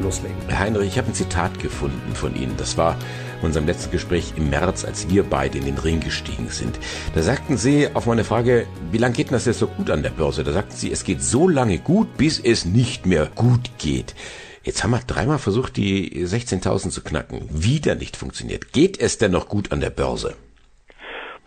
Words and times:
loslegen. 0.00 0.36
Herr 0.48 0.60
Heinrich, 0.60 0.88
ich 0.88 0.98
habe 0.98 1.08
ein 1.08 1.14
Zitat 1.14 1.58
gefunden 1.58 2.14
von 2.14 2.34
Ihnen. 2.36 2.56
Das 2.56 2.76
war 2.76 2.96
in 3.40 3.46
unserem 3.46 3.66
letzten 3.66 3.90
Gespräch 3.90 4.34
im 4.36 4.50
März, 4.50 4.84
als 4.84 5.08
wir 5.08 5.24
beide 5.24 5.58
in 5.58 5.64
den 5.64 5.78
Ring 5.78 6.00
gestiegen 6.00 6.48
sind. 6.48 6.78
Da 7.14 7.22
sagten 7.22 7.56
Sie 7.56 7.88
auf 7.94 8.06
meine 8.06 8.24
Frage, 8.24 8.66
wie 8.90 8.98
lange 8.98 9.14
geht 9.14 9.28
denn 9.28 9.34
das 9.34 9.44
jetzt 9.44 9.58
so 9.58 9.66
gut 9.66 9.90
an 9.90 10.02
der 10.02 10.10
Börse? 10.10 10.44
Da 10.44 10.52
sagten 10.52 10.76
Sie, 10.76 10.90
es 10.90 11.04
geht 11.04 11.22
so 11.22 11.48
lange 11.48 11.78
gut, 11.78 12.16
bis 12.16 12.38
es 12.38 12.64
nicht 12.64 13.06
mehr 13.06 13.30
gut 13.34 13.70
geht. 13.78 14.14
Jetzt 14.62 14.82
haben 14.82 14.92
wir 14.92 15.00
dreimal 15.00 15.38
versucht, 15.38 15.76
die 15.76 16.26
16.000 16.26 16.88
zu 16.88 17.02
knacken. 17.02 17.42
Wieder 17.50 17.94
nicht 17.94 18.16
funktioniert. 18.16 18.72
Geht 18.72 18.98
es 18.98 19.18
denn 19.18 19.32
noch 19.32 19.48
gut 19.48 19.72
an 19.72 19.80
der 19.80 19.90
Börse? 19.90 20.34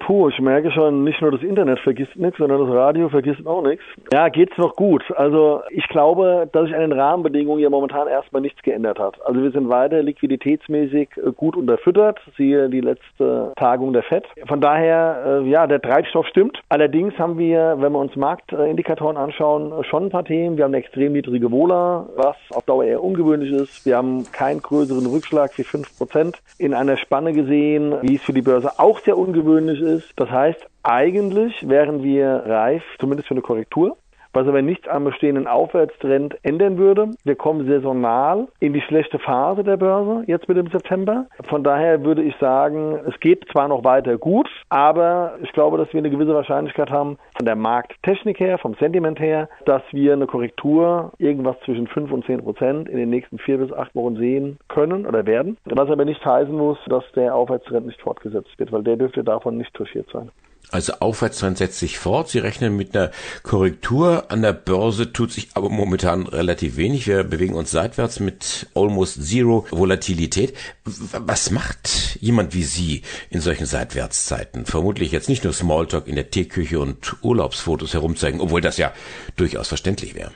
Puh, 0.08 0.30
ich 0.30 0.40
merke 0.40 0.72
schon, 0.72 1.04
nicht 1.04 1.22
nur 1.22 1.32
das 1.32 1.44
Internet 1.44 1.80
vergisst 1.80 2.16
nichts, 2.16 2.38
sondern 2.38 2.66
das 2.66 2.74
Radio 2.74 3.10
vergisst 3.10 3.46
auch 3.46 3.62
nichts. 3.62 3.84
Ja, 4.14 4.30
geht's 4.30 4.58
noch 4.58 4.78
gut. 4.78 5.04
Also 5.18 5.64
ich 5.70 5.86
glaube, 5.90 6.48
dass 6.54 6.68
sich 6.68 6.74
an 6.74 6.80
den 6.80 6.94
Rahmenbedingungen 6.94 7.60
ja 7.60 7.70
momentan 7.70 8.08
erstmal 8.08 8.42
nichts 8.42 8.64
geändert 8.64 9.00
hat. 9.00 9.20
Also 9.26 9.44
wir 9.44 9.52
sind 9.52 9.68
weiter 9.68 10.02
liquiditätsmäßig 10.02 11.10
äh, 11.18 11.34
gut 11.34 11.58
unterfüttert, 11.58 12.22
siehe 12.38 12.70
die 12.70 12.80
letzte 12.80 13.52
Tagung 13.58 13.92
der 13.92 14.04
FED. 14.04 14.24
Von 14.48 14.62
daher, 14.62 15.42
äh, 15.44 15.50
ja, 15.50 15.68
der 15.68 15.82
Treibstoff 15.82 16.26
stimmt. 16.28 16.62
Allerdings 16.70 17.20
haben 17.20 17.38
wir, 17.38 17.76
wenn 17.78 17.92
wir 17.92 18.00
uns 18.00 18.16
Marktindikatoren 18.16 19.18
anschauen, 19.18 19.84
schon 19.84 20.06
ein 20.06 20.10
paar 20.10 20.24
Themen. 20.24 20.56
Wir 20.56 20.64
haben 20.64 20.74
eine 20.74 20.86
extrem 20.86 21.12
niedrige 21.12 21.52
Wohler, 21.52 22.08
was 22.16 22.38
auf 22.52 22.64
Dauer 22.64 22.86
eher 22.86 23.04
ungewöhnlich 23.04 23.52
ist. 23.52 23.86
Wir 23.86 23.98
haben 23.98 24.24
keinen 24.32 24.62
größeren 24.62 25.06
Rückschlag 25.06 25.52
wie 25.58 25.64
5% 25.64 26.36
in 26.60 26.74
einer 26.74 26.96
Spanne 26.96 27.34
gesehen, 27.34 27.94
wie 28.04 28.16
es 28.16 28.22
für 28.22 28.32
die 28.32 28.42
Börse 28.42 28.80
auch 28.80 29.00
sehr 29.00 29.18
ungewöhnlich 29.18 29.82
ist 29.82 29.97
ist. 29.98 30.14
Das 30.16 30.30
heißt, 30.30 30.68
eigentlich 30.84 31.68
wären 31.68 32.04
wir 32.04 32.44
reif, 32.46 32.84
zumindest 33.00 33.28
für 33.28 33.34
eine 33.34 33.42
Korrektur 33.42 33.98
was 34.38 34.48
aber 34.48 34.62
nichts 34.62 34.88
am 34.88 35.04
bestehenden 35.04 35.48
Aufwärtstrend 35.48 36.38
ändern 36.44 36.78
würde. 36.78 37.10
Wir 37.24 37.36
kommen 37.36 37.68
saisonal 37.68 38.48
in 38.60 38.74
die 38.74 38.82
schlechte 38.82 39.18
Phase 39.18 39.64
der 39.64 39.78
Börse 39.78 40.24
jetzt 40.28 40.48
mit 40.48 40.58
dem 40.58 40.68
September. 40.68 41.26
Von 41.50 41.64
daher 41.64 42.04
würde 42.04 42.22
ich 42.22 42.36
sagen, 42.38 43.00
es 43.08 43.20
geht 43.20 43.46
zwar 43.52 43.68
noch 43.68 43.84
weiter 43.84 44.20
gut, 44.20 44.48
aber 44.70 45.40
ich 45.42 45.52
glaube, 45.54 45.80
dass 45.80 45.92
wir 45.92 45.98
eine 45.98 46.12
gewisse 46.12 46.36
Wahrscheinlichkeit 46.36 46.92
haben, 46.92 47.18
von 47.36 47.48
der 47.48 47.56
Markttechnik 47.56 48.40
her, 48.40 48.60
vom 48.60 48.76
Sentiment 48.76 49.20
her, 49.20 49.50
dass 49.66 49.82
wir 49.92 50.14
eine 50.14 50.28
Korrektur 50.28 51.12
irgendwas 51.18 51.56
zwischen 51.66 51.88
5 51.88 52.12
und 52.12 52.26
10 52.26 52.44
Prozent 52.44 52.90
in 52.90 52.98
den 52.98 53.10
nächsten 53.10 53.40
vier 53.40 53.58
bis 53.58 53.74
acht 53.74 53.96
Wochen 53.96 54.18
sehen 54.18 54.60
können 54.68 55.08
oder 55.08 55.26
werden. 55.26 55.58
Was 55.66 55.90
aber 55.90 56.06
nicht 56.06 56.24
heißen 56.24 56.56
muss, 56.56 56.78
dass 56.88 57.04
der 57.16 57.34
Aufwärtstrend 57.34 57.88
nicht 57.88 58.02
fortgesetzt 58.02 58.58
wird, 58.60 58.72
weil 58.72 58.84
der 58.84 58.98
dürfte 58.98 59.24
davon 59.24 59.58
nicht 59.58 59.74
touchiert 59.74 60.08
sein. 60.14 60.30
Also 60.70 60.94
Aufwärtstrend 61.00 61.58
setzt 61.58 61.80
sich 61.80 61.98
fort. 61.98 62.30
Sie 62.30 62.40
rechnen 62.40 62.76
mit 62.76 62.96
einer 62.96 63.12
Korrektur. 63.44 64.30
An 64.30 64.42
der 64.42 64.54
Börse 64.54 65.14
tut 65.14 65.32
sich 65.32 65.50
aber 65.54 65.70
momentan 65.70 66.28
relativ 66.28 66.76
wenig. 66.76 67.08
Wir 67.08 67.24
bewegen 67.24 67.56
uns 67.56 67.72
seitwärts 67.72 68.20
mit 68.20 68.68
almost 68.76 69.24
zero 69.26 69.66
Volatilität. 69.72 70.54
Was 70.84 71.52
macht 71.52 72.18
jemand 72.20 72.54
wie 72.54 72.64
Sie 72.64 73.04
in 73.30 73.40
solchen 73.40 73.66
Seitwärtszeiten? 73.66 74.66
Vermutlich 74.66 75.12
jetzt 75.12 75.30
nicht 75.30 75.46
nur 75.46 75.54
Smalltalk 75.54 76.08
in 76.08 76.16
der 76.16 76.32
Teeküche 76.32 76.80
und 76.80 77.16
Urlaubsfotos 77.24 77.94
herumzeigen, 77.94 78.42
obwohl 78.42 78.62
das 78.62 78.78
ja 78.78 78.92
durchaus 79.38 79.70
verständlich 79.70 80.16
wäre. 80.16 80.32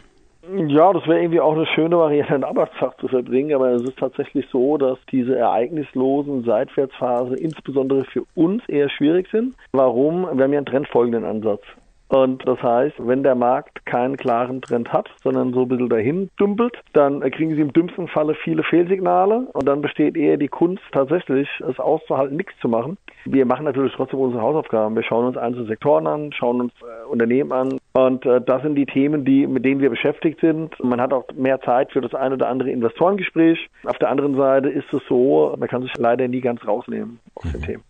Ja, 0.54 0.92
das 0.92 1.08
wäre 1.08 1.22
irgendwie 1.22 1.40
auch 1.40 1.54
eine 1.54 1.66
schöne 1.66 1.98
Variante, 1.98 2.34
einen 2.34 2.44
Arbeitstag 2.44 3.00
zu 3.00 3.08
verbringen, 3.08 3.56
aber 3.56 3.70
es 3.70 3.84
ist 3.84 3.98
tatsächlich 3.98 4.46
so, 4.52 4.78
dass 4.78 4.98
diese 5.10 5.38
ereignislosen 5.38 6.44
Seitwärtsphasen 6.44 7.38
insbesondere 7.38 8.04
für 8.04 8.24
uns 8.36 8.62
eher 8.68 8.90
schwierig 8.90 9.30
sind. 9.32 9.56
Warum? 9.72 10.24
Wir 10.24 10.44
haben 10.44 10.52
ja 10.52 10.60
einen 10.60 10.66
trendfolgenden 10.66 11.24
Ansatz. 11.24 11.62
Und 12.12 12.46
das 12.46 12.62
heißt, 12.62 12.96
wenn 12.98 13.24
der 13.24 13.36
Markt 13.36 13.86
keinen 13.86 14.18
klaren 14.18 14.62
Trend 14.62 14.92
hat, 14.92 15.10
sondern 15.24 15.54
so 15.54 15.62
ein 15.62 15.70
bisschen 15.70 15.88
dahin 15.88 16.30
dümpelt, 16.38 16.78
dann 16.92 17.22
kriegen 17.32 17.56
Sie 17.56 17.62
im 17.62 17.72
dümmsten 17.72 18.10
Falle 18.10 18.36
viele 18.36 18.64
Fehlsignale 18.64 19.48
und 19.54 19.66
dann 19.66 19.82
besteht 19.82 20.18
eher 20.18 20.36
die 20.36 20.50
Kunst 20.50 20.84
tatsächlich, 20.92 21.48
es 21.66 21.80
auszuhalten, 21.80 22.36
nichts 22.36 22.54
zu 22.60 22.68
machen. 22.68 22.98
Wir 23.24 23.46
machen 23.46 23.64
natürlich 23.64 23.94
trotzdem 23.96 24.20
unsere 24.20 24.44
Hausaufgaben. 24.44 24.94
Wir 24.98 25.04
schauen 25.04 25.26
uns 25.26 25.38
einzelne 25.38 25.68
Sektoren 25.68 26.06
an, 26.06 26.34
schauen 26.34 26.60
uns 26.60 26.74
äh, 26.82 27.08
Unternehmen 27.08 27.54
an 27.54 27.80
und 27.94 28.26
äh, 28.26 28.42
das 28.42 28.62
sind 28.62 28.76
die 28.76 28.86
Themen, 28.86 29.24
die, 29.24 29.48
mit 29.48 29.64
denen 29.64 29.80
wir 29.80 29.90
beschäftigt 29.90 30.42
sind. 30.42 30.78
Man 30.84 31.00
hat 31.00 31.14
auch 31.14 31.24
mehr 31.34 31.62
Zeit 31.62 31.94
für 31.94 32.02
das 32.02 32.14
eine 32.14 32.36
oder 32.36 32.50
andere 32.50 32.72
Investorengespräch. 32.72 33.70
Auf 33.86 34.00
der 34.00 34.10
anderen 34.10 34.36
Seite 34.36 34.68
ist 34.68 34.92
es 34.92 35.02
so, 35.08 35.56
man 35.58 35.70
kann 35.70 35.84
sich 35.84 35.96
leider 35.98 36.28
nie 36.28 36.42
ganz 36.42 36.68
rausnehmen 36.68 37.22
aus 37.36 37.50
den 37.54 37.62
mhm. 37.62 37.82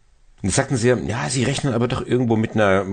Jetzt 0.41 0.55
sagten 0.55 0.75
Sie, 0.75 0.87
ja, 0.89 1.29
Sie 1.29 1.43
rechnen 1.43 1.73
aber 1.73 1.87
doch 1.87 2.05
irgendwo 2.05 2.35
mit 2.35 2.55
einer 2.55 2.85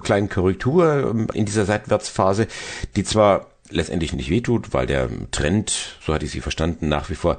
kleinen 0.00 0.28
Korrektur 0.28 1.10
ähm, 1.10 1.26
in 1.34 1.44
dieser 1.44 1.64
Seitwärtsphase, 1.64 2.46
die 2.94 3.04
zwar 3.04 3.46
letztendlich 3.70 4.12
nicht 4.12 4.30
wehtut, 4.30 4.72
weil 4.72 4.86
der 4.86 5.08
Trend, 5.30 5.98
so 6.04 6.14
hatte 6.14 6.26
ich 6.26 6.30
Sie 6.30 6.40
verstanden, 6.40 6.88
nach 6.88 7.10
wie 7.10 7.14
vor 7.14 7.38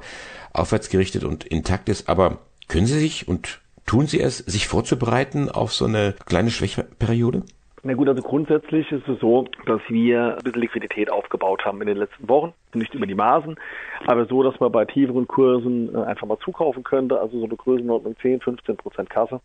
aufwärts 0.52 0.88
gerichtet 0.88 1.24
und 1.24 1.44
intakt 1.44 1.88
ist, 1.88 2.08
aber 2.08 2.38
können 2.68 2.86
Sie 2.86 2.98
sich 2.98 3.28
und 3.28 3.60
tun 3.86 4.06
Sie 4.06 4.20
es, 4.20 4.38
sich 4.38 4.66
vorzubereiten 4.66 5.48
auf 5.48 5.72
so 5.72 5.86
eine 5.86 6.14
kleine 6.26 6.50
Schwächeperiode? 6.50 7.44
Na 7.86 7.94
gut, 7.94 8.08
also 8.08 8.20
grundsätzlich 8.20 8.90
ist 8.90 9.06
es 9.06 9.20
so, 9.20 9.44
dass 9.66 9.80
wir 9.88 10.38
ein 10.38 10.42
bisschen 10.42 10.60
Liquidität 10.60 11.08
aufgebaut 11.08 11.64
haben 11.64 11.80
in 11.82 11.86
den 11.86 11.98
letzten 11.98 12.28
Wochen. 12.28 12.52
Nicht 12.74 12.92
über 12.94 13.06
die 13.06 13.14
Maßen, 13.14 13.54
aber 14.08 14.26
so, 14.26 14.42
dass 14.42 14.58
man 14.58 14.72
bei 14.72 14.84
tieferen 14.84 15.28
Kursen 15.28 15.94
äh, 15.94 15.98
einfach 15.98 16.26
mal 16.26 16.38
zukaufen 16.40 16.82
könnte. 16.82 17.20
Also 17.20 17.38
so 17.38 17.44
eine 17.44 17.54
Größenordnung 17.54 18.16
10, 18.20 18.40
15 18.40 18.76
Prozent 18.76 19.08
Kasse. 19.08 19.40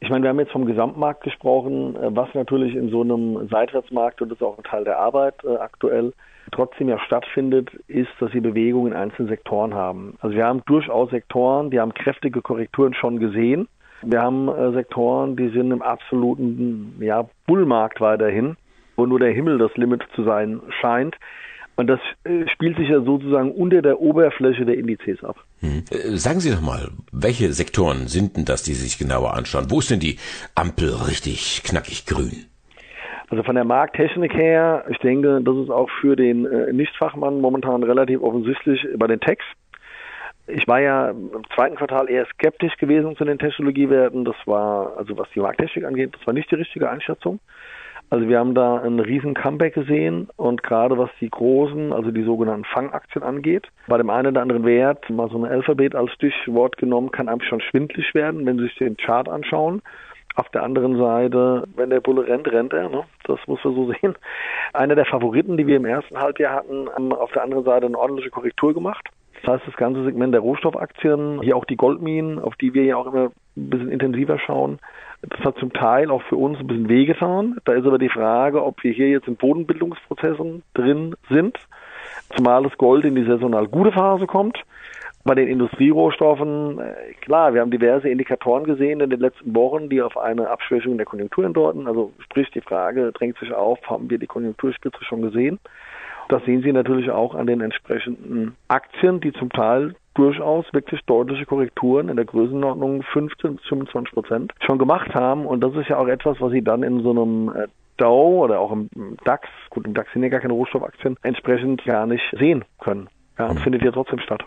Ich 0.00 0.10
meine, 0.10 0.24
wir 0.24 0.28
haben 0.28 0.38
jetzt 0.38 0.52
vom 0.52 0.66
Gesamtmarkt 0.66 1.24
gesprochen, 1.24 1.96
äh, 1.96 2.14
was 2.14 2.28
natürlich 2.34 2.74
in 2.74 2.90
so 2.90 3.00
einem 3.00 3.48
Seitwärtsmarkt, 3.48 4.20
und 4.20 4.28
das 4.28 4.36
ist 4.36 4.44
auch 4.44 4.58
ein 4.58 4.64
Teil 4.64 4.84
der 4.84 4.98
Arbeit 4.98 5.42
äh, 5.44 5.56
aktuell, 5.56 6.12
trotzdem 6.52 6.90
ja 6.90 6.98
stattfindet, 6.98 7.70
ist, 7.88 8.10
dass 8.20 8.30
sie 8.30 8.40
Bewegungen 8.40 8.92
in 8.92 8.98
einzelnen 8.98 9.28
Sektoren 9.28 9.72
haben. 9.72 10.18
Also 10.20 10.36
wir 10.36 10.44
haben 10.44 10.62
durchaus 10.66 11.08
Sektoren, 11.08 11.70
die 11.70 11.80
haben 11.80 11.94
kräftige 11.94 12.42
Korrekturen 12.42 12.92
schon 12.92 13.18
gesehen. 13.20 13.68
Wir 14.02 14.22
haben 14.22 14.48
äh, 14.48 14.72
Sektoren, 14.72 15.36
die 15.36 15.48
sind 15.48 15.70
im 15.70 15.82
absoluten 15.82 16.96
ja, 17.00 17.28
Bullmarkt 17.46 18.00
weiterhin, 18.00 18.56
wo 18.96 19.06
nur 19.06 19.18
der 19.18 19.32
Himmel 19.32 19.58
das 19.58 19.74
Limit 19.76 20.02
zu 20.14 20.24
sein 20.24 20.60
scheint. 20.80 21.16
Und 21.76 21.88
das 21.88 22.00
äh, 22.24 22.48
spielt 22.48 22.78
sich 22.78 22.88
ja 22.88 23.00
sozusagen 23.02 23.52
unter 23.52 23.82
der 23.82 24.00
Oberfläche 24.00 24.64
der 24.64 24.78
Indizes 24.78 25.22
ab. 25.22 25.36
Hm. 25.60 25.84
Sagen 26.16 26.40
Sie 26.40 26.50
doch 26.50 26.62
mal, 26.62 26.88
welche 27.12 27.52
Sektoren 27.52 28.08
sind 28.08 28.36
denn 28.36 28.46
das, 28.46 28.62
die 28.62 28.72
Sie 28.72 28.84
sich 28.84 28.98
genauer 28.98 29.34
anschauen? 29.34 29.66
Wo 29.70 29.80
ist 29.80 29.90
denn 29.90 30.00
die 30.00 30.18
Ampel 30.54 30.90
richtig 31.06 31.62
knackig 31.64 32.06
grün? 32.06 32.46
Also 33.28 33.42
von 33.42 33.56
der 33.56 33.64
Markttechnik 33.64 34.32
her, 34.34 34.84
ich 34.88 34.98
denke, 34.98 35.40
das 35.42 35.56
ist 35.56 35.70
auch 35.70 35.90
für 36.00 36.14
den 36.14 36.46
äh, 36.46 36.72
Nichtfachmann 36.72 37.40
momentan 37.40 37.82
relativ 37.82 38.22
offensichtlich 38.22 38.86
bei 38.96 39.08
den 39.08 39.20
Techs. 39.20 39.44
Ich 40.48 40.68
war 40.68 40.80
ja 40.80 41.10
im 41.10 41.42
zweiten 41.54 41.76
Quartal 41.76 42.08
eher 42.08 42.26
skeptisch 42.26 42.76
gewesen 42.76 43.16
zu 43.16 43.24
den 43.24 43.38
Technologiewerten. 43.38 44.24
Das 44.24 44.36
war, 44.44 44.96
also 44.96 45.18
was 45.18 45.28
die 45.34 45.40
Markttechnik 45.40 45.84
angeht, 45.84 46.14
das 46.14 46.26
war 46.26 46.34
nicht 46.34 46.50
die 46.50 46.56
richtige 46.56 46.88
Einschätzung. 46.88 47.40
Also 48.08 48.28
wir 48.28 48.38
haben 48.38 48.54
da 48.54 48.76
einen 48.76 49.00
riesen 49.00 49.34
Comeback 49.34 49.74
gesehen 49.74 50.28
und 50.36 50.62
gerade 50.62 50.96
was 50.96 51.10
die 51.20 51.28
großen, 51.28 51.92
also 51.92 52.12
die 52.12 52.22
sogenannten 52.22 52.64
Fangaktien 52.64 53.24
angeht, 53.24 53.66
bei 53.88 53.98
dem 53.98 54.10
einen 54.10 54.28
oder 54.28 54.42
anderen 54.42 54.64
Wert, 54.64 55.10
mal 55.10 55.28
so 55.28 55.38
ein 55.38 55.50
Alphabet 55.50 55.96
als 55.96 56.12
Stichwort 56.12 56.76
genommen, 56.76 57.10
kann 57.10 57.28
einem 57.28 57.40
schon 57.40 57.60
schwindlig 57.60 58.14
werden, 58.14 58.46
wenn 58.46 58.58
Sie 58.58 58.64
sich 58.64 58.76
den 58.76 58.96
Chart 58.96 59.28
anschauen. 59.28 59.82
Auf 60.36 60.48
der 60.50 60.62
anderen 60.62 60.98
Seite, 60.98 61.64
wenn 61.74 61.90
der 61.90 62.00
Bulle 62.00 62.28
rennt, 62.28 62.46
rennt 62.52 62.72
er. 62.74 62.90
Ne? 62.90 63.04
Das 63.24 63.40
muss 63.46 63.64
man 63.64 63.74
so 63.74 63.92
sehen. 64.00 64.14
Einer 64.72 64.94
der 64.94 65.06
Favoriten, 65.06 65.56
die 65.56 65.66
wir 65.66 65.76
im 65.76 65.86
ersten 65.86 66.20
Halbjahr 66.20 66.54
hatten, 66.54 66.88
haben 66.88 67.12
auf 67.12 67.32
der 67.32 67.42
anderen 67.42 67.64
Seite 67.64 67.86
eine 67.86 67.98
ordentliche 67.98 68.30
Korrektur 68.30 68.72
gemacht. 68.72 69.08
Das 69.46 69.60
heißt, 69.60 69.68
das 69.68 69.76
ganze 69.76 70.02
Segment 70.02 70.34
der 70.34 70.40
Rohstoffaktien, 70.40 71.40
hier 71.40 71.56
auch 71.56 71.64
die 71.64 71.76
Goldminen, 71.76 72.40
auf 72.40 72.56
die 72.56 72.74
wir 72.74 72.82
ja 72.82 72.96
auch 72.96 73.06
immer 73.06 73.30
ein 73.56 73.70
bisschen 73.70 73.92
intensiver 73.92 74.40
schauen, 74.40 74.80
das 75.22 75.38
hat 75.40 75.56
zum 75.58 75.72
Teil 75.72 76.10
auch 76.10 76.22
für 76.22 76.34
uns 76.34 76.58
ein 76.58 76.66
bisschen 76.66 76.88
wehgetan. 76.88 77.56
Da 77.64 77.74
ist 77.74 77.86
aber 77.86 77.98
die 77.98 78.08
Frage, 78.08 78.64
ob 78.64 78.82
wir 78.82 78.92
hier 78.92 79.08
jetzt 79.08 79.28
in 79.28 79.36
Bodenbildungsprozessen 79.36 80.64
drin 80.74 81.14
sind, 81.30 81.58
zumal 82.36 82.64
das 82.64 82.76
Gold 82.76 83.04
in 83.04 83.14
die 83.14 83.24
saisonal 83.24 83.68
gute 83.68 83.92
Phase 83.92 84.26
kommt. 84.26 84.58
Bei 85.22 85.36
den 85.36 85.46
Industrierohstoffen, 85.46 86.80
äh, 86.80 87.12
klar, 87.20 87.54
wir 87.54 87.60
haben 87.60 87.70
diverse 87.70 88.08
Indikatoren 88.08 88.64
gesehen 88.64 89.00
in 89.00 89.10
den 89.10 89.20
letzten 89.20 89.54
Wochen, 89.54 89.88
die 89.88 90.02
auf 90.02 90.16
eine 90.16 90.50
Abschwächung 90.50 90.96
der 90.96 91.06
Konjunktur 91.06 91.44
hindeuten. 91.44 91.86
Also 91.86 92.12
sprich, 92.18 92.50
die 92.50 92.60
Frage 92.60 93.12
drängt 93.12 93.38
sich 93.38 93.52
auf, 93.52 93.78
haben 93.88 94.10
wir 94.10 94.18
die 94.18 94.26
Konjunkturspitze 94.26 95.04
schon 95.04 95.22
gesehen? 95.22 95.60
Das 96.28 96.44
sehen 96.44 96.62
Sie 96.62 96.72
natürlich 96.72 97.10
auch 97.10 97.34
an 97.34 97.46
den 97.46 97.60
entsprechenden 97.60 98.56
Aktien, 98.68 99.20
die 99.20 99.32
zum 99.32 99.50
Teil 99.50 99.94
durchaus 100.14 100.64
wirklich 100.72 101.00
deutliche 101.06 101.46
Korrekturen 101.46 102.08
in 102.08 102.16
der 102.16 102.24
Größenordnung 102.24 103.02
15 103.02 103.56
bis 103.56 103.64
25 103.66 104.14
Prozent 104.14 104.52
schon 104.64 104.78
gemacht 104.78 105.14
haben. 105.14 105.46
Und 105.46 105.60
das 105.60 105.74
ist 105.74 105.88
ja 105.88 105.98
auch 105.98 106.08
etwas, 106.08 106.40
was 106.40 106.52
Sie 106.52 106.62
dann 106.62 106.82
in 106.82 107.02
so 107.02 107.10
einem 107.10 107.48
äh, 107.54 107.68
Dow 107.98 108.44
oder 108.44 108.60
auch 108.60 108.72
im 108.72 108.88
DAX, 109.24 109.48
gut, 109.70 109.86
im 109.86 109.94
DAX 109.94 110.12
sind 110.12 110.22
ja 110.22 110.28
gar 110.28 110.40
keine 110.40 110.52
Rohstoffaktien, 110.52 111.16
entsprechend 111.22 111.84
gar 111.84 112.06
nicht 112.06 112.24
sehen 112.38 112.64
können. 112.78 113.08
Ja, 113.38 113.46
und 113.48 113.58
mhm. 113.58 113.62
findet 113.62 113.82
ja 113.82 113.92
trotzdem 113.92 114.18
statt. 114.20 114.42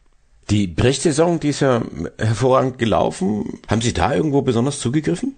Die 0.49 0.65
Berichtssaison, 0.65 1.39
die 1.39 1.49
ist 1.49 1.59
ja 1.59 1.81
hervorragend 2.17 2.79
gelaufen. 2.79 3.59
Haben 3.69 3.81
Sie 3.81 3.93
da 3.93 4.13
irgendwo 4.15 4.41
besonders 4.41 4.79
zugegriffen? 4.79 5.37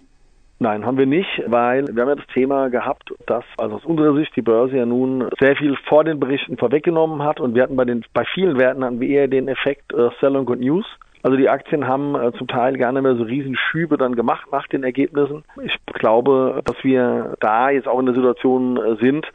Nein, 0.62 0.86
haben 0.86 1.00
wir 1.00 1.08
nicht, 1.08 1.42
weil 1.48 1.88
wir 1.88 2.04
haben 2.04 2.10
ja 2.10 2.16
das 2.16 2.34
Thema 2.36 2.70
gehabt, 2.70 3.12
dass 3.26 3.44
also 3.58 3.78
aus 3.78 3.84
unserer 3.84 4.14
Sicht 4.14 4.36
die 4.36 4.44
Börse 4.44 4.78
ja 4.78 4.86
nun 4.86 5.28
sehr 5.40 5.56
viel 5.56 5.76
vor 5.90 6.04
den 6.04 6.20
Berichten 6.20 6.56
vorweggenommen 6.56 7.24
hat 7.24 7.40
und 7.40 7.56
wir 7.56 7.64
hatten 7.64 7.76
bei 7.76 7.84
den 7.84 8.06
bei 8.14 8.26
vielen 8.36 8.60
Werten 8.60 8.84
hatten 8.84 9.00
wir 9.00 9.10
eher 9.10 9.28
den 9.28 9.48
Effekt 9.48 9.92
äh, 9.92 10.10
Sell 10.20 10.34
Good 10.46 10.60
News. 10.60 10.86
Also 11.24 11.36
die 11.36 11.50
Aktien 11.50 11.88
haben 11.88 12.14
äh, 12.14 12.32
zum 12.38 12.48
Teil 12.48 12.78
gar 12.78 12.92
nicht 12.92 13.02
mehr 13.02 13.16
so 13.16 13.24
Riesenschübe 13.24 13.98
dann 13.98 14.16
gemacht 14.16 14.52
nach 14.52 14.68
den 14.68 14.84
Ergebnissen. 14.84 15.44
Ich 15.64 15.76
glaube, 15.96 16.62
dass 16.64 16.76
wir 16.84 17.34
da 17.40 17.72
jetzt 17.72 17.88
auch 17.88 18.00
in 18.00 18.06
der 18.06 18.14
Situation 18.14 18.78
äh, 18.78 18.98
sind, 19.02 19.26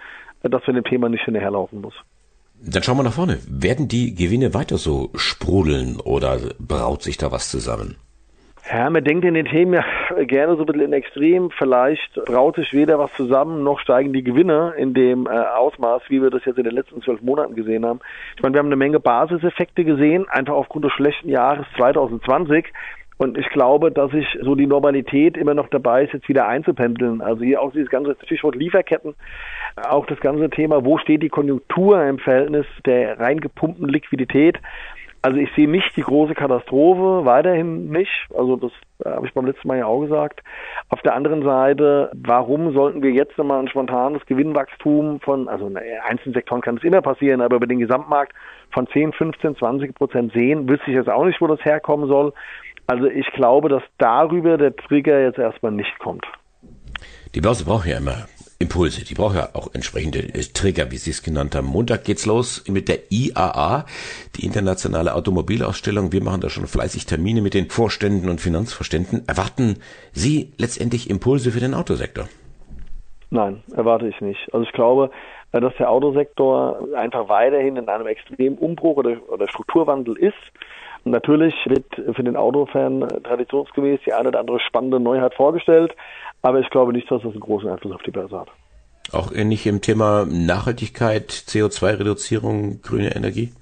äh, 0.45 0.49
dass 0.49 0.65
wir 0.65 0.75
dem 0.75 0.85
Thema 0.85 1.09
nicht 1.09 1.25
hinterherlaufen 1.25 1.81
muss. 1.81 1.95
Dann 2.63 2.85
schauen 2.85 2.99
wir 2.99 3.03
nach 3.03 3.15
vorne. 3.15 3.39
Werden 3.49 3.89
die 3.89 4.15
Gewinne 4.15 4.55
weiter 4.55 4.79
so 4.79 5.11
sprudeln 5.17 5.97
oder 6.05 6.39
braut 6.61 7.03
sich 7.03 7.17
da 7.17 7.33
was 7.33 7.51
zusammen? 7.51 7.97
Ja, 8.69 8.91
man 8.91 9.05
denkt 9.05 9.25
in 9.25 9.35
den 9.35 9.47
Themen 9.47 9.75
ja 9.75 9.85
gerne 10.25 10.57
so 10.57 10.63
ein 10.63 10.67
bisschen 10.67 10.83
in 10.83 10.93
Extrem. 10.93 11.51
Vielleicht 11.51 12.15
braut 12.25 12.57
sich 12.57 12.73
weder 12.73 12.99
was 12.99 13.13
zusammen, 13.13 13.63
noch 13.63 13.79
steigen 13.79 14.13
die 14.13 14.25
Gewinne 14.25 14.75
in 14.77 14.93
dem 14.93 15.27
äh, 15.27 15.31
Ausmaß, 15.31 16.03
wie 16.09 16.21
wir 16.21 16.31
das 16.31 16.45
jetzt 16.45 16.59
in 16.59 16.65
den 16.65 16.75
letzten 16.75 17.01
zwölf 17.03 17.23
Monaten 17.23 17.55
gesehen 17.55 17.87
haben. 17.87 18.01
Ich 18.35 18.43
meine, 18.43 18.55
wir 18.55 18.59
haben 18.59 18.67
eine 18.67 18.77
Menge 18.77 18.99
Basiseffekte 18.99 19.85
gesehen, 19.85 20.29
einfach 20.29 20.55
aufgrund 20.55 20.85
des 20.85 20.93
schlechten 20.93 21.29
Jahres 21.29 21.65
2020. 21.77 22.67
Und 23.19 23.39
ich 23.39 23.49
glaube, 23.51 23.93
dass 23.93 24.11
sich 24.11 24.27
so 24.43 24.55
die 24.57 24.67
Normalität 24.67 25.37
immer 25.37 25.55
noch 25.55 25.69
dabei 25.69 26.05
ist, 26.05 26.13
jetzt 26.13 26.29
wieder 26.29 26.49
einzupendeln. 26.49 27.23
Also 27.23 27.45
hier 27.45 27.63
auch 27.63 27.73
dieses 27.73 27.89
ganze 27.89 28.17
Stichwort 28.25 28.57
Lieferketten, 28.57 29.15
auch 29.89 30.07
das 30.07 30.21
ganze 30.21 30.51
Thema, 30.51 30.85
wo 30.85 30.99
steht 30.99 31.23
die 31.23 31.29
Konjunktur 31.29 32.03
im 32.05 32.19
Verhältnis 32.19 32.67
der 32.85 33.19
reingepumpten 33.19 33.89
Liquidität. 33.89 34.59
Also 35.23 35.39
ich 35.39 35.49
sehe 35.57 35.69
nicht 35.69 35.97
die 35.97 36.03
große 36.03 36.35
Katastrophe, 36.35 37.25
weiterhin 37.25 37.91
nicht. 37.91 38.11
Also 38.37 38.57
das 38.57 38.73
äh, 39.05 39.11
habe 39.11 39.27
ich 39.27 39.35
beim 39.35 39.47
letzten 39.47 39.67
Mal 39.67 39.79
ja 39.79 39.87
auch 39.87 40.01
gesagt. 40.01 40.43
Auf 40.89 41.03
der 41.03 41.15
anderen 41.15 41.43
Seite, 41.43 42.11
warum 42.15 42.73
sollten 42.73 43.03
wir 43.03 43.11
jetzt 43.11 43.37
nochmal 43.37 43.61
ein 43.61 43.69
spontanes 43.69 44.25
Gewinnwachstum 44.27 45.21
von, 45.21 45.49
also 45.49 45.67
in 45.67 45.77
einzelnen 45.77 46.35
Sektoren 46.35 46.61
kann 46.61 46.77
es 46.77 46.85
immer 46.85 47.03
passieren, 47.03 47.41
aber 47.41 47.57
über 47.57 47.67
den 47.67 47.81
Gesamtmarkt 47.81 48.33
von 48.73 48.87
10, 48.87 49.13
15, 49.13 49.57
20 49.57 49.95
Prozent 49.95 50.33
sehen, 50.33 50.69
wüsste 50.69 50.91
ich 50.91 50.97
jetzt 50.97 51.09
auch 51.09 51.25
nicht, 51.25 51.41
wo 51.41 51.47
das 51.47 51.65
herkommen 51.65 52.09
soll. 52.09 52.33
Also 52.87 53.07
ich 53.07 53.27
glaube, 53.33 53.69
dass 53.69 53.83
darüber 53.99 54.59
der 54.59 54.77
Trigger 54.77 55.21
jetzt 55.21 55.39
erstmal 55.39 55.73
nicht 55.73 55.99
kommt. 55.99 56.25
Die 57.35 57.41
Börse 57.41 57.65
braucht 57.65 57.87
ja 57.87 57.99
immer 57.99 58.27
Impulse. 58.59 59.05
Die 59.05 59.15
braucht 59.15 59.37
ja 59.37 59.51
auch 59.53 59.75
entsprechende 59.75 60.21
äh, 60.21 60.43
Trigger, 60.43 60.91
wie 60.91 60.97
Sie 60.97 61.11
es 61.11 61.23
genannt 61.23 61.55
haben. 61.55 61.67
Montag 61.67 62.05
geht's 62.05 62.27
los 62.27 62.65
mit 62.69 62.89
der 62.89 63.11
IAA, 63.11 63.85
die 64.37 64.47
internationale 64.47 65.15
Automobilausstellung. 65.15 66.13
Wir 66.13 66.23
machen 66.23 66.41
da 66.41 66.49
schon 66.49 66.67
fleißig 66.67 67.07
Termine 67.07 67.43
mit 67.43 67.55
den 67.55 67.69
Vorständen 67.69 68.29
und 68.29 68.41
Finanzvorständen. 68.41 69.25
Erwarten 69.27 69.79
Sie 70.13 70.53
letztendlich 70.57 71.11
Impulse 71.11 71.51
für 71.51 71.61
den 71.61 71.75
Autosektor? 71.75 72.29
Nein, 73.31 73.63
erwarte 73.75 74.09
ich 74.09 74.21
nicht. 74.21 74.49
Also 74.55 74.65
ich 74.65 74.73
glaube, 74.73 75.11
äh, 75.53 75.61
dass 75.61 75.75
der 75.77 75.91
Autosektor 75.91 76.89
einfach 76.97 77.29
weiterhin 77.29 77.77
in 77.77 77.89
einem 77.89 78.07
extremen 78.07 78.57
Umbruch 78.57 78.97
oder, 78.97 79.17
oder 79.29 79.49
Strukturwandel 79.49 80.17
ist. 80.17 80.35
Natürlich 81.07 81.55
wird 81.67 81.87
für 82.17 82.23
den 82.25 82.37
Autofan 82.37 83.07
traditionsgemäß 83.23 84.01
die 84.05 84.13
eine 84.13 84.29
oder 84.29 84.41
andere 84.41 84.59
spannende 84.59 84.99
Neuheit 84.99 85.35
vorgestellt. 85.35 85.95
Aber 86.43 86.59
ich 86.59 86.69
glaube 86.71 86.93
nicht, 86.93 87.09
dass 87.11 87.23
das 87.23 87.31
einen 87.31 87.41
großen 87.41 87.69
Einfluss 87.69 87.95
auf 87.95 88.03
die 88.03 88.11
Börse 88.11 88.41
hat. 88.41 88.49
Auch 89.13 89.31
nicht 89.31 89.67
im 89.67 89.81
Thema 89.81 90.27
Nachhaltigkeit, 90.29 91.31
CO2-Reduzierung, 91.31 92.83
grüne 92.83 93.15
Energie? 93.15 93.53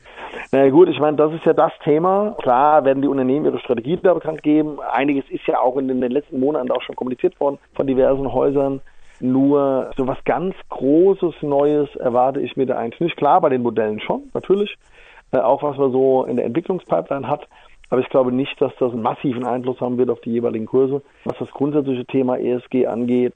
Na 0.53 0.69
gut, 0.71 0.89
ich 0.89 0.99
meine, 0.99 1.19
das 1.19 1.35
ist 1.35 1.45
ja 1.45 1.53
das 1.53 1.73
Thema. 1.83 2.35
Klar 2.41 2.85
werden 2.87 3.03
die 3.03 3.09
Unternehmen 3.09 3.45
ihre 3.45 3.59
Strategie 3.59 3.99
da 4.03 4.15
bekannt 4.15 4.43
geben. 4.43 4.79
Einiges 4.81 5.25
ist 5.29 5.47
ja 5.47 5.61
auch 5.61 5.77
in 5.77 5.89
den 5.89 6.01
letzten 6.01 6.41
Monaten 6.41 6.71
auch 6.71 6.81
schon 6.81 6.97
kommuniziert 6.97 7.39
worden 7.41 7.59
von 7.75 7.87
diversen 7.87 8.33
Häusern. 8.33 8.81
Nur 9.21 9.91
so 9.97 10.07
was 10.07 10.19
ganz 10.25 10.55
Großes, 10.71 11.35
Neues 11.43 11.95
erwarte 11.97 12.41
ich 12.41 12.57
mir 12.57 12.67
da 12.67 12.79
eigentlich 12.79 13.01
nicht. 13.01 13.17
Klar, 13.17 13.41
bei 13.43 13.51
den 13.51 13.63
Modellen 13.63 14.01
schon, 14.01 14.31
natürlich. 14.33 14.77
Äh, 15.35 15.39
auch 15.39 15.63
was 15.63 15.77
man 15.77 15.91
so 15.91 16.25
in 16.25 16.37
der 16.37 16.47
Entwicklungspipeline 16.47 17.29
hat. 17.29 17.49
Aber 17.91 18.01
ich 18.01 18.09
glaube 18.09 18.33
nicht, 18.33 18.61
dass 18.61 18.73
das 18.79 18.93
einen 18.93 19.03
massiven 19.03 19.45
Einfluss 19.45 19.81
haben 19.81 19.99
wird 19.99 20.11
auf 20.11 20.21
die 20.21 20.33
jeweiligen 20.33 20.67
Kurse. 20.67 21.03
Was 21.25 21.39
das 21.39 21.51
grundsätzliche 21.51 22.07
Thema 22.07 22.39
ESG 22.39 22.87
angeht, 22.87 23.35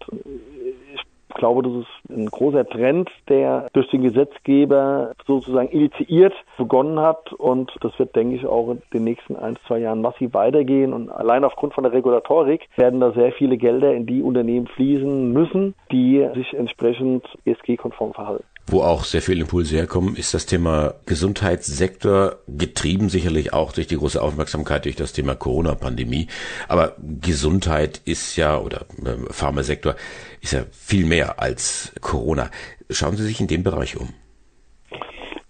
ich 0.94 1.34
glaube, 1.34 1.62
das 1.62 1.72
ist 1.72 2.10
ein 2.10 2.26
großer 2.26 2.66
Trend, 2.66 3.10
der 3.28 3.68
durch 3.72 3.88
den 3.90 4.02
Gesetzgeber 4.02 5.12
sozusagen 5.26 5.68
initiiert 5.68 6.32
begonnen 6.56 6.98
hat. 6.98 7.32
Und 7.34 7.72
das 7.82 7.96
wird, 7.98 8.16
denke 8.16 8.36
ich, 8.36 8.46
auch 8.46 8.70
in 8.70 8.82
den 8.92 9.04
nächsten 9.04 9.36
ein, 9.36 9.56
zwei 9.66 9.78
Jahren 9.78 10.00
massiv 10.00 10.34
weitergehen. 10.34 10.92
Und 10.92 11.10
allein 11.10 11.44
aufgrund 11.44 11.74
von 11.74 11.84
der 11.84 11.92
Regulatorik 11.92 12.68
werden 12.76 13.00
da 13.00 13.12
sehr 13.12 13.32
viele 13.32 13.58
Gelder 13.58 13.94
in 13.94 14.06
die 14.06 14.22
Unternehmen 14.22 14.66
fließen 14.68 15.32
müssen, 15.32 15.74
die 15.92 16.26
sich 16.34 16.54
entsprechend 16.54 17.26
ESG-konform 17.44 18.14
verhalten. 18.14 18.44
Wo 18.70 18.82
auch 18.82 19.04
sehr 19.04 19.22
viele 19.22 19.40
Impulse 19.40 19.76
herkommen, 19.76 20.14
ist 20.14 20.34
das 20.34 20.44
Thema 20.44 20.94
Gesundheitssektor, 21.06 22.36
getrieben 22.46 23.08
sicherlich 23.08 23.54
auch 23.54 23.72
durch 23.72 23.86
die 23.86 23.96
große 23.96 24.20
Aufmerksamkeit 24.20 24.84
durch 24.84 24.96
das 24.96 25.14
Thema 25.14 25.34
Corona-Pandemie. 25.34 26.28
Aber 26.68 26.94
Gesundheit 26.98 28.02
ist 28.04 28.36
ja, 28.36 28.58
oder 28.58 28.82
äh, 29.04 29.16
Pharmasektor 29.30 29.96
ist 30.42 30.52
ja 30.52 30.66
viel 30.70 31.06
mehr 31.06 31.40
als 31.40 31.92
Corona. 32.02 32.50
Schauen 32.90 33.16
Sie 33.16 33.24
sich 33.24 33.40
in 33.40 33.46
dem 33.46 33.62
Bereich 33.62 33.96
um. 33.96 34.12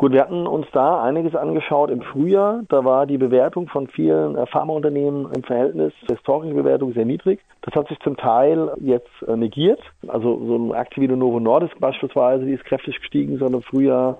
Gut, 0.00 0.12
wir 0.12 0.20
hatten 0.20 0.46
uns 0.46 0.68
da 0.70 1.02
einiges 1.02 1.34
angeschaut 1.34 1.90
im 1.90 2.02
Frühjahr. 2.02 2.62
Da 2.68 2.84
war 2.84 3.04
die 3.04 3.18
Bewertung 3.18 3.66
von 3.66 3.88
vielen 3.88 4.36
äh, 4.36 4.46
Pharmaunternehmen 4.46 5.26
im 5.34 5.42
Verhältnis 5.42 5.92
zur 6.06 6.14
historischen 6.14 6.54
Bewertung 6.54 6.92
sehr 6.92 7.04
niedrig. 7.04 7.40
Das 7.62 7.74
hat 7.74 7.88
sich 7.88 7.98
zum 7.98 8.16
Teil 8.16 8.70
jetzt 8.78 9.10
äh, 9.26 9.34
negiert. 9.34 9.80
Also 10.06 10.38
so 10.46 10.54
ein 10.54 10.72
Activino 10.72 11.16
Novo 11.16 11.40
Nordisk 11.40 11.80
beispielsweise, 11.80 12.44
die 12.44 12.52
ist 12.52 12.64
kräftig 12.64 12.96
gestiegen 13.00 13.38
seit 13.38 13.52
dem 13.52 13.62
Frühjahr. 13.62 14.16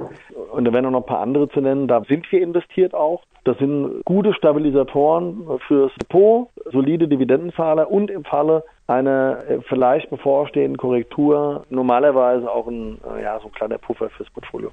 Und 0.50 0.64
da 0.64 0.72
werden 0.72 0.86
auch 0.86 0.90
noch 0.90 1.02
ein 1.02 1.06
paar 1.06 1.20
andere 1.20 1.48
zu 1.48 1.60
nennen. 1.60 1.86
Da 1.86 2.02
sind 2.08 2.26
wir 2.32 2.42
investiert 2.42 2.92
auch. 2.92 3.22
Das 3.44 3.56
sind 3.58 4.04
gute 4.04 4.34
Stabilisatoren 4.34 5.60
fürs 5.68 5.92
Depot, 6.02 6.48
solide 6.72 7.06
Dividendenzahler 7.06 7.88
und 7.88 8.10
im 8.10 8.24
Falle 8.24 8.64
einer 8.88 9.44
äh, 9.48 9.60
vielleicht 9.68 10.10
bevorstehenden 10.10 10.76
Korrektur 10.76 11.64
normalerweise 11.70 12.50
auch 12.50 12.66
ein, 12.66 12.98
ja, 13.22 13.38
so 13.38 13.46
ein 13.46 13.52
kleiner 13.52 13.78
Puffer 13.78 14.10
fürs 14.10 14.28
Portfolio. 14.30 14.72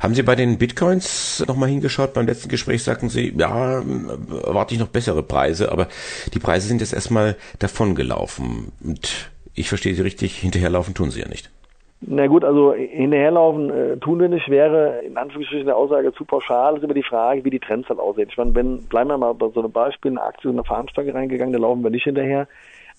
Haben 0.00 0.14
Sie 0.14 0.22
bei 0.22 0.34
den 0.34 0.58
Bitcoins 0.58 1.44
nochmal 1.46 1.68
hingeschaut? 1.68 2.14
Beim 2.14 2.26
letzten 2.26 2.48
Gespräch 2.48 2.82
sagten 2.82 3.08
Sie, 3.08 3.34
ja, 3.36 3.82
erwarte 4.44 4.74
ich 4.74 4.80
noch 4.80 4.88
bessere 4.88 5.22
Preise, 5.22 5.72
aber 5.72 5.88
die 6.32 6.38
Preise 6.38 6.68
sind 6.68 6.80
jetzt 6.80 6.92
erstmal 6.92 7.36
davongelaufen. 7.58 8.72
Und 8.84 9.30
ich 9.54 9.68
verstehe 9.68 9.94
Sie 9.94 10.02
richtig, 10.02 10.36
hinterherlaufen 10.38 10.94
tun 10.94 11.10
Sie 11.10 11.20
ja 11.20 11.28
nicht. 11.28 11.50
Na 12.00 12.28
gut, 12.28 12.44
also 12.44 12.74
hinterherlaufen 12.74 13.70
äh, 13.70 13.96
tun 13.96 14.20
wir 14.20 14.28
nicht, 14.28 14.48
wäre 14.48 15.00
in 15.00 15.16
Anführungsstrichen 15.16 15.66
der 15.66 15.76
Aussage 15.76 16.12
zu 16.12 16.24
pauschal, 16.24 16.76
ist 16.76 16.84
immer 16.84 16.94
die 16.94 17.02
Frage, 17.02 17.44
wie 17.44 17.50
die 17.50 17.58
Trends 17.58 17.88
halt 17.88 17.98
aussehen. 17.98 18.28
Ich 18.30 18.36
meine, 18.36 18.54
wenn, 18.54 18.84
bleiben 18.84 19.10
wir 19.10 19.18
mal 19.18 19.34
bei 19.34 19.48
so 19.48 19.60
einem 19.60 19.72
Beispiel, 19.72 20.12
eine 20.12 20.22
Aktie 20.22 20.48
in 20.48 20.56
eine 20.56 20.64
Fahnenstange 20.64 21.12
reingegangen, 21.12 21.52
da 21.52 21.58
laufen 21.58 21.82
wir 21.82 21.90
nicht 21.90 22.04
hinterher. 22.04 22.46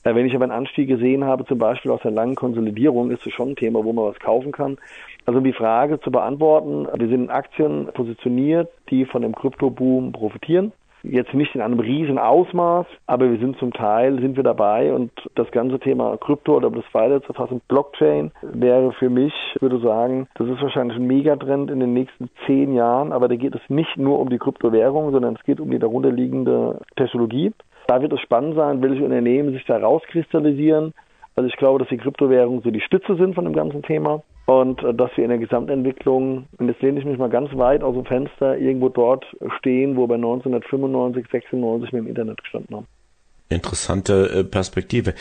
Wenn 0.04 0.26
ich 0.26 0.34
aber 0.34 0.46
einen 0.46 0.54
Anstieg 0.54 0.88
gesehen 0.88 1.26
habe, 1.26 1.46
zum 1.46 1.58
Beispiel 1.58 1.92
aus 1.92 2.02
der 2.02 2.12
langen 2.12 2.36
Konsolidierung, 2.36 3.12
ist 3.12 3.26
das 3.26 3.34
schon 3.34 3.50
ein 3.50 3.56
Thema, 3.56 3.84
wo 3.84 3.94
man 3.94 4.06
was 4.06 4.20
kaufen 4.20 4.52
kann. 4.52 4.78
Also 5.26 5.40
um 5.40 5.44
die 5.44 5.54
Frage 5.54 6.00
zu 6.00 6.10
beantworten, 6.10 6.88
wir 6.92 7.08
sind 7.08 7.26
in 7.26 7.30
Aktien 7.30 7.88
positioniert, 7.94 8.70
die 8.90 9.06
von 9.06 9.22
dem 9.22 9.36
Kryptoboom 9.36 10.12
profitieren. 10.12 10.72
Jetzt 11.04 11.34
nicht 11.34 11.56
in 11.56 11.62
einem 11.62 11.80
riesen 11.80 12.18
Ausmaß, 12.18 12.86
aber 13.08 13.32
wir 13.32 13.40
sind 13.40 13.58
zum 13.58 13.72
Teil, 13.72 14.20
sind 14.20 14.36
wir 14.36 14.44
dabei 14.44 14.92
und 14.94 15.12
das 15.36 15.50
ganze 15.52 15.80
Thema 15.80 16.18
Krypto 16.18 16.58
oder 16.58 16.70
das 16.70 16.84
weiter 16.92 17.22
zu 17.24 17.32
fassen, 17.32 17.62
Blockchain 17.70 18.32
wäre 18.42 18.92
für 18.92 19.10
mich, 19.10 19.34
würde 19.62 19.80
sagen, 19.80 20.28
das 20.36 20.50
ist 20.50 20.62
wahrscheinlich 20.62 20.98
ein 20.98 21.08
Megatrend 21.08 21.72
in 21.72 21.80
den 21.80 21.94
nächsten 21.94 22.30
zehn 22.46 22.74
Jahren, 22.74 23.14
aber 23.14 23.30
da 23.30 23.38
geht 23.38 23.56
es 23.56 23.62
nicht 23.70 23.96
nur 23.96 24.20
um 24.20 24.30
die 24.30 24.40
Kryptowährung, 24.40 25.12
sondern 25.12 25.36
es 25.36 25.44
geht 25.46 25.62
um 25.62 25.72
die 25.72 25.80
darunterliegende 25.80 26.82
Technologie. 26.98 27.54
Da 27.90 28.04
wird 28.04 28.14
es 28.14 28.20
spannend 28.20 28.54
sein, 28.54 28.84
welche 28.84 29.04
Unternehmen 29.04 29.52
sich 29.52 29.66
da 29.66 29.78
rauskristallisieren. 29.78 30.94
Also 31.36 31.50
ich 31.50 31.58
glaube, 31.58 31.80
dass 31.80 31.88
die 31.88 31.98
Kryptowährungen 31.98 32.62
so 32.62 32.70
die 32.70 32.82
Stütze 32.82 33.16
sind 33.16 33.34
von 33.34 33.46
dem 33.46 33.54
ganzen 33.56 33.82
Thema 33.82 34.22
und 34.46 34.84
äh, 34.84 34.94
dass 34.94 35.10
wir 35.16 35.24
in 35.24 35.32
der 35.32 35.40
Gesamtentwicklung, 35.40 36.46
und 36.60 36.68
jetzt 36.68 36.84
lehne 36.84 37.00
ich 37.00 37.06
mich 37.06 37.18
mal 37.18 37.32
ganz 37.32 37.50
weit 37.58 37.82
aus 37.82 37.96
dem 37.96 38.06
Fenster, 38.06 38.60
irgendwo 38.60 38.90
dort 38.90 39.26
stehen, 39.58 39.98
wo 39.98 40.08
wir 40.08 40.18
1995, 40.18 41.32
96 41.32 41.92
mit 41.92 42.04
dem 42.04 42.08
Internet 42.10 42.44
gestanden 42.44 42.76
haben. 42.76 42.86
Interessante 43.50 44.30
äh, 44.36 44.44
Perspektive. 44.44 45.16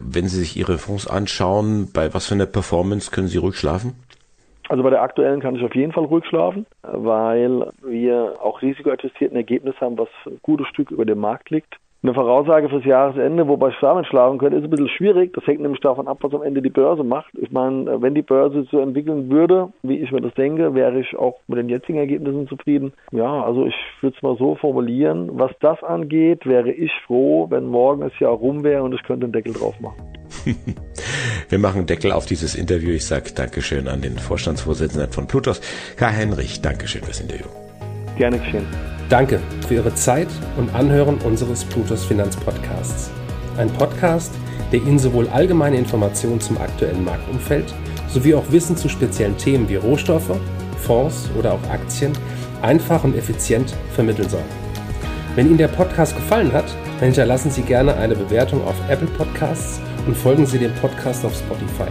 Wenn 0.00 0.26
Sie 0.26 0.38
sich 0.38 0.56
Ihre 0.56 0.78
Fonds 0.78 1.06
anschauen, 1.06 1.90
bei 1.92 2.14
was 2.14 2.28
für 2.28 2.36
einer 2.36 2.46
Performance 2.46 3.10
können 3.10 3.28
Sie 3.28 3.36
ruhig 3.36 3.56
schlafen? 3.56 3.96
Also 4.70 4.82
bei 4.82 4.88
der 4.88 5.02
aktuellen 5.02 5.40
kann 5.40 5.56
ich 5.56 5.62
auf 5.62 5.74
jeden 5.74 5.92
Fall 5.92 6.06
ruhig 6.06 6.24
schlafen, 6.24 6.64
weil 6.80 7.70
wir 7.82 8.36
auch 8.40 8.62
risikoadjustiert 8.62 9.30
ein 9.30 9.36
Ergebnis 9.36 9.74
haben, 9.78 9.98
was 9.98 10.08
ein 10.24 10.38
gutes 10.40 10.68
Stück 10.68 10.90
über 10.90 11.04
dem 11.04 11.18
Markt 11.18 11.50
liegt. 11.50 11.76
Eine 12.04 12.12
Voraussage 12.12 12.68
fürs 12.68 12.84
Jahresende, 12.84 13.48
wobei 13.48 13.70
ich 13.70 13.76
damit 13.80 14.06
schlafen 14.06 14.36
könnte, 14.36 14.58
ist 14.58 14.64
ein 14.64 14.68
bisschen 14.68 14.90
schwierig. 14.90 15.32
Das 15.32 15.46
hängt 15.46 15.62
nämlich 15.62 15.80
davon 15.80 16.06
ab, 16.06 16.18
was 16.20 16.34
am 16.34 16.42
Ende 16.42 16.60
die 16.60 16.68
Börse 16.68 17.02
macht. 17.02 17.32
Ich 17.38 17.50
meine, 17.50 18.02
wenn 18.02 18.14
die 18.14 18.20
Börse 18.20 18.66
so 18.70 18.78
entwickeln 18.78 19.30
würde, 19.30 19.72
wie 19.82 20.00
ich 20.00 20.12
mir 20.12 20.20
das 20.20 20.34
denke, 20.34 20.74
wäre 20.74 21.00
ich 21.00 21.16
auch 21.16 21.40
mit 21.46 21.56
den 21.56 21.70
jetzigen 21.70 21.96
Ergebnissen 21.96 22.46
zufrieden. 22.46 22.92
Ja, 23.10 23.42
also 23.42 23.64
ich 23.64 23.74
würde 24.02 24.14
es 24.14 24.22
mal 24.22 24.36
so 24.36 24.54
formulieren. 24.54 25.30
Was 25.32 25.52
das 25.60 25.82
angeht, 25.82 26.44
wäre 26.44 26.70
ich 26.70 26.92
froh, 27.06 27.46
wenn 27.48 27.68
morgen 27.68 28.02
das 28.02 28.18
Jahr 28.18 28.32
rum 28.32 28.64
wäre 28.64 28.82
und 28.82 28.92
ich 28.92 29.02
könnte 29.02 29.24
einen 29.24 29.32
Deckel 29.32 29.54
drauf 29.54 29.80
machen. 29.80 30.04
Wir 31.48 31.58
machen 31.58 31.86
Deckel 31.86 32.12
auf 32.12 32.26
dieses 32.26 32.54
Interview. 32.54 32.90
Ich 32.90 33.06
sage 33.06 33.32
Dankeschön 33.34 33.88
an 33.88 34.02
den 34.02 34.18
Vorstandsvorsitzenden 34.18 35.10
von 35.10 35.26
Plutos, 35.26 35.62
Karl 35.96 36.12
Henrich. 36.12 36.60
Dankeschön 36.60 37.02
fürs 37.02 37.22
Interview. 37.22 37.46
Gerne 38.16 38.38
geschehen. 38.38 38.66
Danke 39.08 39.40
für 39.66 39.74
Ihre 39.74 39.94
Zeit 39.94 40.28
und 40.56 40.74
Anhören 40.74 41.18
unseres 41.18 41.64
Plutos 41.64 42.04
Finanzpodcasts. 42.04 43.10
Ein 43.58 43.70
Podcast, 43.70 44.32
der 44.72 44.80
Ihnen 44.80 44.98
sowohl 44.98 45.28
allgemeine 45.28 45.76
Informationen 45.76 46.40
zum 46.40 46.58
aktuellen 46.58 47.04
Marktumfeld 47.04 47.72
sowie 48.08 48.34
auch 48.34 48.50
Wissen 48.50 48.76
zu 48.76 48.88
speziellen 48.88 49.36
Themen 49.36 49.68
wie 49.68 49.76
Rohstoffe, 49.76 50.36
Fonds 50.78 51.30
oder 51.38 51.52
auch 51.52 51.70
Aktien 51.70 52.12
einfach 52.62 53.04
und 53.04 53.16
effizient 53.16 53.74
vermitteln 53.94 54.28
soll. 54.28 54.42
Wenn 55.34 55.48
Ihnen 55.48 55.58
der 55.58 55.68
Podcast 55.68 56.14
gefallen 56.14 56.52
hat, 56.52 56.66
dann 56.98 57.06
hinterlassen 57.06 57.50
Sie 57.50 57.62
gerne 57.62 57.96
eine 57.96 58.14
Bewertung 58.14 58.64
auf 58.64 58.76
Apple 58.88 59.08
Podcasts 59.08 59.80
und 60.06 60.16
folgen 60.16 60.46
Sie 60.46 60.58
dem 60.58 60.72
Podcast 60.74 61.24
auf 61.24 61.34
Spotify. 61.34 61.90